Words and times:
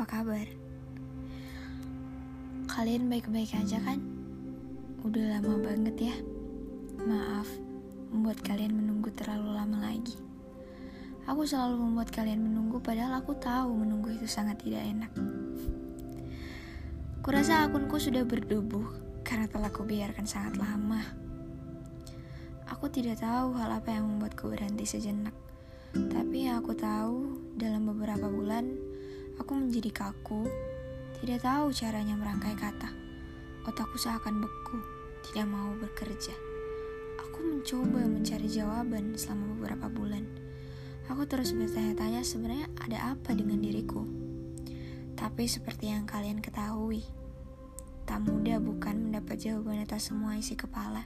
apa 0.00 0.16
kabar? 0.16 0.48
Kalian 2.72 3.12
baik-baik 3.12 3.52
aja 3.52 3.76
kan? 3.84 4.00
Udah 5.04 5.36
lama 5.36 5.60
banget 5.60 6.08
ya. 6.08 6.16
Maaf, 7.04 7.44
membuat 8.08 8.40
kalian 8.40 8.80
menunggu 8.80 9.12
terlalu 9.12 9.52
lama 9.52 9.76
lagi. 9.84 10.16
Aku 11.28 11.44
selalu 11.44 11.84
membuat 11.84 12.16
kalian 12.16 12.40
menunggu 12.40 12.80
padahal 12.80 13.20
aku 13.20 13.36
tahu 13.36 13.76
menunggu 13.76 14.16
itu 14.16 14.24
sangat 14.24 14.64
tidak 14.64 14.88
enak. 14.88 15.12
Kurasa 17.20 17.68
akunku 17.68 18.00
sudah 18.00 18.24
berdebu 18.24 18.80
karena 19.20 19.52
telah 19.52 19.68
kubiarkan 19.68 20.24
sangat 20.24 20.56
lama. 20.56 21.04
Aku 22.72 22.88
tidak 22.88 23.20
tahu 23.20 23.52
hal 23.52 23.68
apa 23.68 24.00
yang 24.00 24.08
membuatku 24.08 24.48
berhenti 24.48 24.88
sejenak. 24.88 25.36
Tapi 25.92 26.48
yang 26.48 26.64
aku 26.64 26.72
tahu, 26.72 27.36
dalam 27.60 27.84
beberapa 27.84 28.32
bulan 28.32 28.89
aku 29.40 29.56
menjadi 29.56 29.88
kaku 29.88 30.44
tidak 31.24 31.40
tahu 31.44 31.72
caranya 31.72 32.16
merangkai 32.16 32.52
kata. 32.56 32.92
Otakku 33.64 33.96
seakan 33.96 34.40
beku, 34.40 34.80
tidak 35.24 35.48
mau 35.48 35.72
bekerja. 35.76 36.32
Aku 37.24 37.44
mencoba 37.44 38.04
mencari 38.04 38.48
jawaban 38.48 39.16
selama 39.16 39.56
beberapa 39.56 39.88
bulan. 39.92 40.24
Aku 41.12 41.28
terus 41.28 41.52
bertanya-tanya 41.52 42.24
sebenarnya 42.24 42.68
ada 42.80 43.16
apa 43.16 43.36
dengan 43.36 43.60
diriku. 43.60 44.04
Tapi 45.16 45.44
seperti 45.44 45.92
yang 45.92 46.08
kalian 46.08 46.40
ketahui, 46.40 47.04
tak 48.08 48.24
mudah 48.24 48.56
bukan 48.60 49.08
mendapat 49.08 49.40
jawaban 49.44 49.84
atas 49.84 50.08
semua 50.08 50.40
isi 50.40 50.56
kepala. 50.56 51.04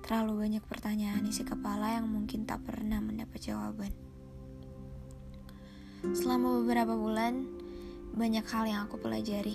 Terlalu 0.00 0.48
banyak 0.48 0.64
pertanyaan 0.64 1.28
isi 1.28 1.44
kepala 1.44 2.00
yang 2.00 2.08
mungkin 2.08 2.48
tak 2.48 2.64
pernah 2.64 3.00
mendapat 3.00 3.40
jawaban. 3.44 4.11
Selama 6.10 6.58
beberapa 6.58 6.98
bulan, 6.98 7.46
banyak 8.18 8.42
hal 8.50 8.66
yang 8.66 8.90
aku 8.90 8.98
pelajari. 8.98 9.54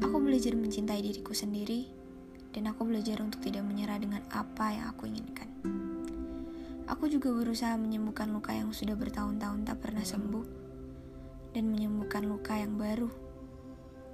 Aku 0.00 0.16
belajar 0.16 0.56
mencintai 0.56 1.04
diriku 1.04 1.36
sendiri, 1.36 1.92
dan 2.56 2.72
aku 2.72 2.88
belajar 2.88 3.20
untuk 3.20 3.44
tidak 3.44 3.60
menyerah 3.68 4.00
dengan 4.00 4.24
apa 4.32 4.72
yang 4.72 4.88
aku 4.96 5.12
inginkan. 5.12 5.52
Aku 6.88 7.12
juga 7.12 7.36
berusaha 7.36 7.76
menyembuhkan 7.76 8.32
luka 8.32 8.56
yang 8.56 8.72
sudah 8.72 8.96
bertahun-tahun 8.96 9.68
tak 9.68 9.76
pernah 9.84 10.00
sembuh, 10.08 10.46
dan 11.52 11.68
menyembuhkan 11.68 12.24
luka 12.24 12.56
yang 12.56 12.80
baru. 12.80 13.12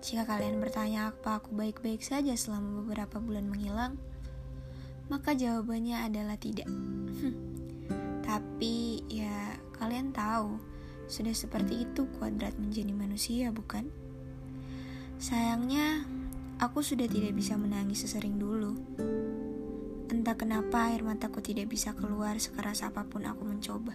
Jika 0.03 0.27
kalian 0.27 0.59
bertanya 0.59 1.15
apa 1.15 1.39
aku 1.39 1.55
baik-baik 1.55 2.03
saja 2.03 2.35
selama 2.35 2.83
beberapa 2.83 3.23
bulan 3.23 3.47
menghilang, 3.47 3.95
maka 5.07 5.39
jawabannya 5.39 6.03
adalah 6.03 6.35
tidak. 6.35 6.67
Tapi 8.27 9.07
ya, 9.07 9.55
kalian 9.79 10.11
tahu 10.11 10.72
sudah 11.13 11.37
seperti 11.37 11.85
itu 11.85 12.09
kuadrat 12.17 12.57
menjadi 12.57 12.97
manusia, 12.97 13.53
bukan? 13.53 13.93
Sayangnya, 15.21 16.09
aku 16.57 16.81
sudah 16.81 17.05
tidak 17.05 17.37
bisa 17.37 17.61
menangis 17.61 18.09
sesering 18.09 18.41
dulu. 18.41 18.73
Entah 20.09 20.33
kenapa 20.41 20.89
air 20.89 21.05
mataku 21.05 21.45
tidak 21.45 21.69
bisa 21.69 21.93
keluar 21.93 22.41
sekeras 22.41 22.81
apa 22.81 23.05
pun 23.05 23.29
aku 23.29 23.45
mencoba. 23.45 23.93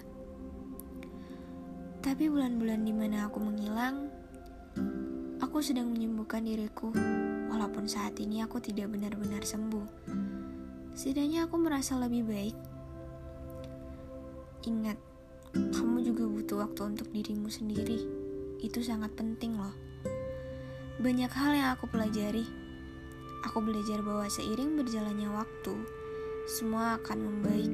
Tapi 2.06 2.30
bulan-bulan 2.30 2.86
di 2.86 2.94
mana 2.94 3.26
aku 3.26 3.42
menghilang, 3.42 4.14
aku 5.42 5.58
sedang 5.66 5.90
menyembuhkan 5.90 6.46
diriku, 6.46 6.94
walaupun 7.50 7.90
saat 7.90 8.14
ini 8.22 8.46
aku 8.46 8.62
tidak 8.62 8.94
benar-benar 8.94 9.42
sembuh. 9.42 10.06
Setidaknya 10.94 11.50
aku 11.50 11.58
merasa 11.58 11.98
lebih 11.98 12.30
baik. 12.30 12.58
Ingat, 14.70 14.98
kamu 15.54 16.04
juga 16.04 16.24
butuh 16.28 16.58
waktu 16.68 16.82
untuk 16.96 17.08
dirimu 17.14 17.48
sendiri. 17.48 18.04
Itu 18.60 18.82
sangat 18.82 19.14
penting 19.14 19.56
loh. 19.56 19.76
Banyak 20.98 21.30
hal 21.30 21.52
yang 21.54 21.70
aku 21.78 21.86
pelajari. 21.88 22.44
Aku 23.46 23.62
belajar 23.62 24.02
bahwa 24.02 24.26
seiring 24.28 24.76
berjalannya 24.76 25.30
waktu, 25.30 25.74
semua 26.50 26.98
akan 26.98 27.18
membaik. 27.22 27.74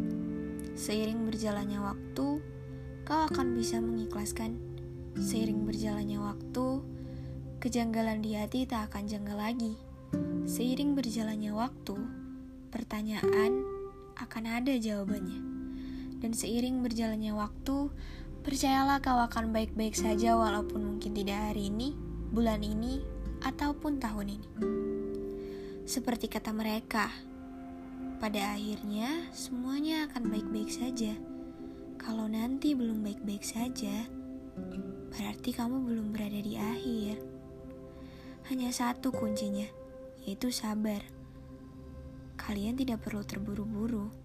Seiring 0.75 1.23
berjalannya 1.23 1.79
waktu, 1.79 2.43
kau 3.07 3.21
akan 3.31 3.55
bisa 3.55 3.79
mengikhlaskan. 3.79 4.59
Seiring 5.15 5.63
berjalannya 5.63 6.19
waktu, 6.19 6.83
kejanggalan 7.63 8.19
di 8.19 8.35
hati 8.35 8.67
tak 8.67 8.91
akan 8.91 9.07
janggal 9.07 9.37
lagi. 9.39 9.79
Seiring 10.43 10.99
berjalannya 10.99 11.55
waktu, 11.55 11.95
pertanyaan 12.73 13.63
akan 14.19 14.43
ada 14.49 14.75
jawabannya. 14.75 15.52
Dan 16.23 16.31
seiring 16.31 16.79
berjalannya 16.79 17.35
waktu, 17.35 17.91
percayalah 18.47 19.03
kau 19.03 19.19
akan 19.19 19.51
baik-baik 19.51 19.91
saja 19.91 20.39
walaupun 20.39 20.95
mungkin 20.95 21.11
tidak 21.11 21.51
hari 21.51 21.67
ini, 21.67 21.91
bulan 22.31 22.63
ini, 22.63 23.03
ataupun 23.43 23.99
tahun 23.99 24.39
ini. 24.39 24.47
Seperti 25.83 26.31
kata 26.31 26.55
mereka, 26.55 27.11
pada 28.23 28.55
akhirnya 28.55 29.27
semuanya 29.35 30.07
akan 30.07 30.31
baik-baik 30.31 30.71
saja. 30.71 31.11
Kalau 31.99 32.31
nanti 32.31 32.71
belum 32.71 33.03
baik-baik 33.03 33.43
saja, 33.43 34.07
berarti 35.11 35.51
kamu 35.51 35.83
belum 35.83 36.15
berada 36.15 36.39
di 36.39 36.55
akhir. 36.55 37.19
Hanya 38.47 38.71
satu 38.71 39.11
kuncinya, 39.11 39.67
yaitu 40.23 40.55
sabar. 40.55 41.03
Kalian 42.39 42.79
tidak 42.79 43.03
perlu 43.03 43.27
terburu-buru 43.27 44.22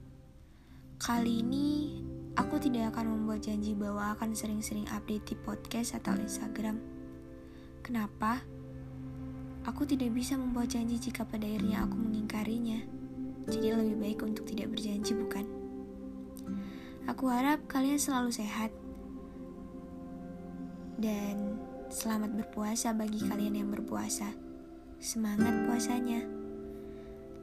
Kali 0.99 1.47
ini 1.47 1.95
aku 2.35 2.59
tidak 2.59 2.91
akan 2.91 3.15
membuat 3.15 3.47
janji 3.47 3.71
bahwa 3.71 4.19
akan 4.19 4.35
sering-sering 4.35 4.83
update 4.91 5.31
di 5.31 5.37
podcast 5.39 5.95
atau 5.95 6.19
Instagram. 6.19 6.83
Kenapa? 7.87 8.43
Aku 9.63 9.87
tidak 9.87 10.11
bisa 10.11 10.35
membuat 10.35 10.75
janji 10.75 10.99
jika 10.99 11.23
pada 11.23 11.47
akhirnya 11.47 11.87
aku 11.87 11.95
mengingkarinya. 11.95 12.83
Jadi 13.47 13.79
lebih 13.79 13.95
baik 13.95 14.19
untuk 14.27 14.43
tidak 14.51 14.75
berjanji, 14.75 15.15
bukan? 15.15 15.47
Aku 17.07 17.31
harap 17.31 17.63
kalian 17.71 18.03
selalu 18.03 18.35
sehat. 18.35 18.75
Dan 20.99 21.63
selamat 21.95 22.43
berpuasa 22.43 22.91
bagi 22.91 23.23
kalian 23.23 23.55
yang 23.55 23.71
berpuasa. 23.71 24.35
Semangat 24.99 25.63
puasanya. 25.63 26.27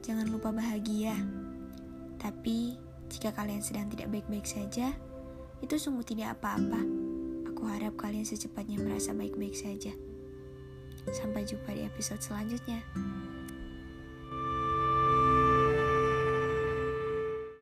Jangan 0.04 0.28
lupa 0.28 0.52
bahagia. 0.52 1.16
Tapi 2.20 2.85
jika 3.10 3.30
kalian 3.34 3.62
sedang 3.62 3.86
tidak 3.86 4.10
baik-baik 4.10 4.46
saja, 4.46 4.94
itu 5.62 5.74
sungguh 5.78 6.04
tidak 6.04 6.38
apa-apa. 6.38 6.80
Aku 7.48 7.64
harap 7.70 7.96
kalian 7.96 8.26
secepatnya 8.26 8.76
merasa 8.82 9.16
baik-baik 9.16 9.56
saja. 9.56 9.94
Sampai 11.14 11.46
jumpa 11.46 11.70
di 11.72 11.86
episode 11.86 12.20
selanjutnya. 12.20 12.82